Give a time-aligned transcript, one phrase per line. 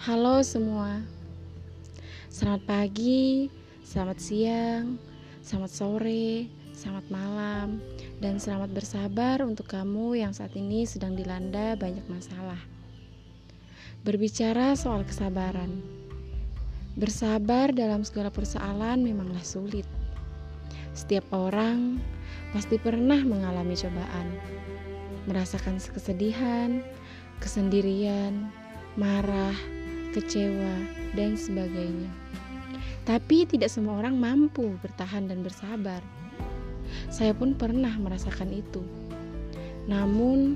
[0.00, 1.04] Halo semua,
[2.32, 3.52] selamat pagi,
[3.84, 4.96] selamat siang,
[5.44, 7.84] selamat sore, selamat malam,
[8.16, 12.56] dan selamat bersabar untuk kamu yang saat ini sedang dilanda banyak masalah.
[14.00, 15.84] Berbicara soal kesabaran,
[16.96, 19.84] bersabar dalam segala persoalan memanglah sulit.
[20.96, 22.00] Setiap orang
[22.56, 24.32] pasti pernah mengalami cobaan,
[25.28, 26.80] merasakan kesedihan,
[27.36, 28.48] kesendirian,
[28.96, 29.79] marah
[30.14, 30.74] kecewa,
[31.14, 32.10] dan sebagainya.
[33.08, 35.98] Tapi tidak semua orang mampu bertahan dan bersabar.
[37.10, 38.82] Saya pun pernah merasakan itu.
[39.90, 40.54] Namun,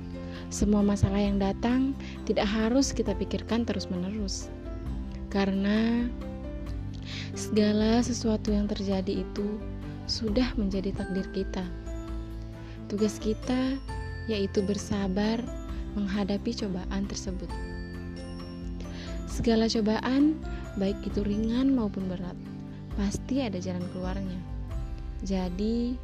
[0.54, 1.96] semua masalah yang datang
[2.28, 4.52] tidak harus kita pikirkan terus-menerus.
[5.32, 6.06] Karena
[7.34, 9.58] segala sesuatu yang terjadi itu
[10.06, 11.64] sudah menjadi takdir kita.
[12.86, 13.74] Tugas kita
[14.30, 15.42] yaitu bersabar
[15.98, 17.73] menghadapi cobaan tersebut.
[19.34, 20.38] Segala cobaan,
[20.78, 22.38] baik itu ringan maupun berat,
[22.94, 24.38] pasti ada jalan keluarnya.
[25.26, 25.98] Jadi,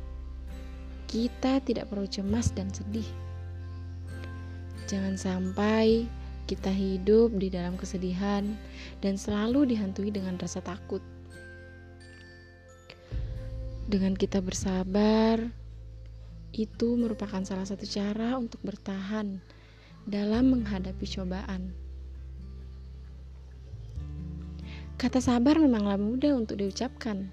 [1.06, 3.06] kita tidak perlu cemas dan sedih.
[4.90, 6.10] Jangan sampai
[6.50, 8.42] kita hidup di dalam kesedihan
[8.98, 10.98] dan selalu dihantui dengan rasa takut.
[13.86, 15.38] Dengan kita bersabar,
[16.50, 19.38] itu merupakan salah satu cara untuk bertahan
[20.02, 21.89] dalam menghadapi cobaan.
[25.00, 27.32] Kata sabar memanglah mudah untuk diucapkan.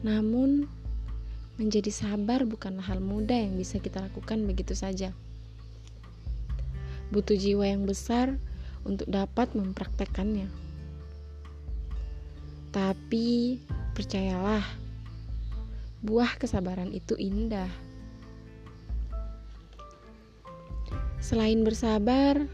[0.00, 0.64] Namun,
[1.60, 5.12] menjadi sabar bukanlah hal mudah yang bisa kita lakukan begitu saja.
[7.12, 8.40] Butuh jiwa yang besar
[8.88, 10.48] untuk dapat mempraktekkannya.
[12.72, 13.60] Tapi,
[13.92, 14.64] percayalah,
[16.00, 17.68] buah kesabaran itu indah.
[21.20, 22.48] Selain bersabar,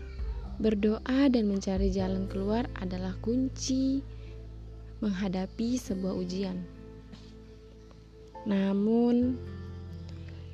[0.58, 4.02] Berdoa dan mencari jalan keluar adalah kunci
[4.98, 6.58] menghadapi sebuah ujian.
[8.42, 9.38] Namun,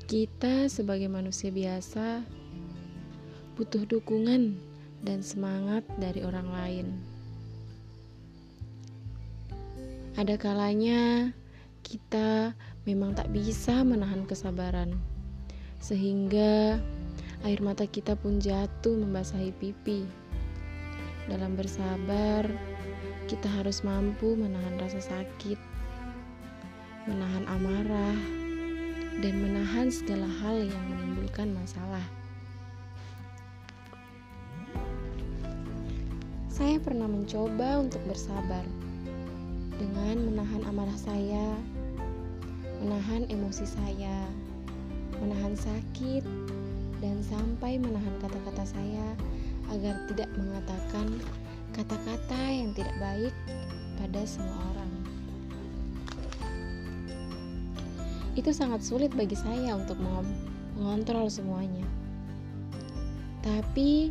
[0.04, 2.20] kita sebagai manusia biasa
[3.56, 4.52] butuh dukungan
[5.00, 6.86] dan semangat dari orang lain.
[10.20, 11.32] Ada kalanya
[11.80, 12.52] kita
[12.84, 15.00] memang tak bisa menahan kesabaran,
[15.80, 16.76] sehingga
[17.44, 20.08] Air mata kita pun jatuh membasahi pipi.
[21.28, 22.48] Dalam bersabar,
[23.28, 25.60] kita harus mampu menahan rasa sakit,
[27.04, 28.16] menahan amarah,
[29.20, 32.00] dan menahan segala hal yang menimbulkan masalah.
[36.48, 38.64] Saya pernah mencoba untuk bersabar
[39.76, 41.60] dengan menahan amarah saya,
[42.80, 44.32] menahan emosi saya,
[45.20, 46.24] menahan sakit,
[47.04, 49.12] dan sampai menahan kata-kata saya
[49.76, 51.20] agar tidak mengatakan
[51.76, 53.34] kata-kata yang tidak baik
[54.00, 54.92] pada semua orang.
[58.32, 61.84] Itu sangat sulit bagi saya untuk mengontrol semuanya.
[63.44, 64.08] Tapi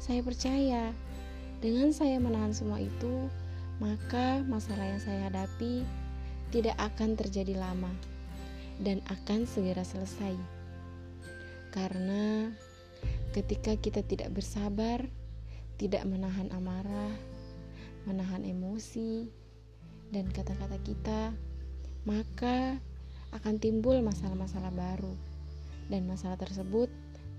[0.00, 0.96] saya percaya
[1.60, 3.28] dengan saya menahan semua itu,
[3.76, 5.84] maka masalah yang saya hadapi
[6.48, 7.92] tidak akan terjadi lama
[8.80, 10.59] dan akan segera selesai.
[11.70, 12.50] Karena
[13.30, 15.06] ketika kita tidak bersabar,
[15.78, 17.14] tidak menahan amarah,
[18.04, 19.30] menahan emosi,
[20.10, 21.30] dan kata-kata kita,
[22.02, 22.76] maka
[23.30, 25.14] akan timbul masalah-masalah baru,
[25.86, 26.90] dan masalah tersebut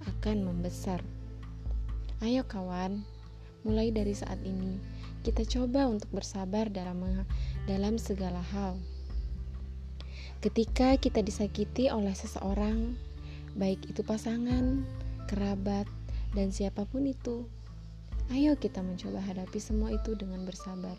[0.07, 1.03] akan membesar.
[2.23, 3.03] Ayo, kawan,
[3.67, 4.79] mulai dari saat ini
[5.21, 6.97] kita coba untuk bersabar dalam
[7.69, 8.77] dalam segala hal.
[10.41, 12.97] Ketika kita disakiti oleh seseorang,
[13.55, 14.83] baik itu pasangan,
[15.27, 15.87] kerabat,
[16.35, 17.47] dan siapa pun itu.
[18.31, 20.95] Ayo kita mencoba hadapi semua itu dengan bersabar.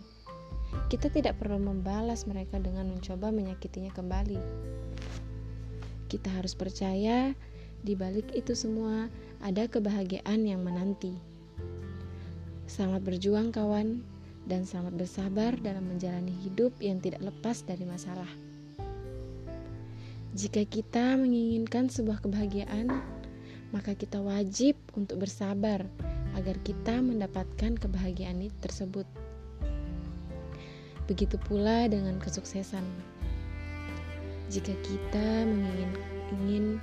[0.89, 4.41] Kita tidak perlu membalas mereka dengan mencoba menyakitinya kembali.
[6.09, 7.33] Kita harus percaya
[7.81, 9.09] di balik itu semua
[9.41, 11.17] ada kebahagiaan yang menanti.
[12.69, 14.05] Selamat berjuang kawan
[14.45, 18.29] dan selamat bersabar dalam menjalani hidup yang tidak lepas dari masalah.
[20.33, 22.89] Jika kita menginginkan sebuah kebahagiaan,
[23.69, 25.85] maka kita wajib untuk bersabar
[26.33, 29.05] agar kita mendapatkan kebahagiaan tersebut.
[31.05, 32.81] Begitu pula dengan kesuksesan.
[34.49, 35.45] Jika kita
[36.33, 36.81] ingin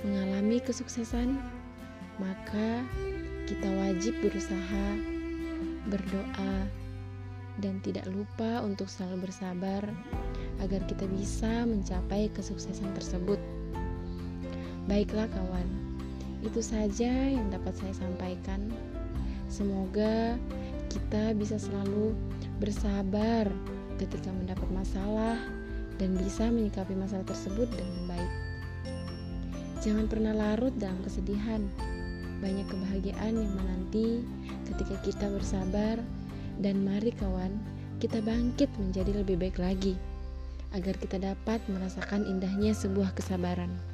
[0.00, 1.36] mengalami kesuksesan,
[2.16, 2.84] maka
[3.44, 4.86] kita wajib berusaha,
[5.92, 6.64] berdoa,
[7.60, 9.84] dan tidak lupa untuk selalu bersabar
[10.60, 13.40] agar kita bisa mencapai kesuksesan tersebut.
[14.88, 15.68] Baiklah kawan,
[16.44, 18.68] itu saja yang dapat saya sampaikan.
[19.48, 20.36] Semoga
[20.92, 22.12] kita bisa selalu
[22.60, 23.48] bersabar
[23.96, 25.36] ketika mendapat masalah
[26.00, 28.32] dan bisa menyikapi masalah tersebut dengan baik.
[29.80, 31.60] Jangan pernah larut dalam kesedihan.
[32.40, 34.24] Banyak kebahagiaan yang menanti
[34.64, 36.00] ketika kita bersabar
[36.60, 37.52] dan mari kawan,
[38.00, 39.96] kita bangkit menjadi lebih baik lagi
[40.70, 43.89] agar kita dapat merasakan indahnya sebuah kesabaran.